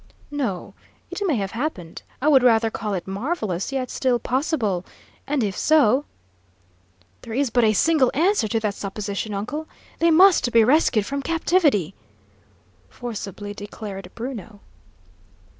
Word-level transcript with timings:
"No. 0.31 0.73
It 1.11 1.21
may 1.27 1.35
have 1.35 1.51
happened. 1.51 2.01
I 2.23 2.27
would 2.27 2.41
rather 2.41 2.71
call 2.71 2.95
it 2.95 3.05
marvellous, 3.07 3.71
yet 3.71 3.91
still 3.91 4.17
possible. 4.17 4.83
And 5.27 5.43
if 5.43 5.55
so" 5.55 6.05
"There 7.21 7.35
is 7.35 7.51
but 7.51 7.63
a 7.63 7.73
single 7.73 8.09
answer 8.15 8.47
to 8.47 8.59
that 8.61 8.73
supposition, 8.73 9.35
uncle; 9.35 9.67
they 9.99 10.09
must 10.09 10.51
be 10.51 10.63
rescued 10.63 11.05
from 11.05 11.21
captivity!" 11.21 11.93
forcibly 12.89 13.53
declared 13.53 14.09
Bruno. 14.15 14.61